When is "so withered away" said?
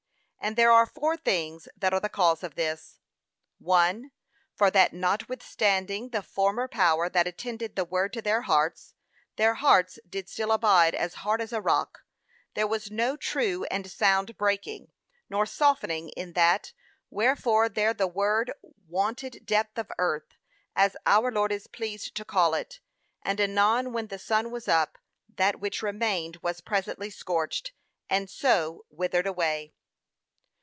28.27-29.75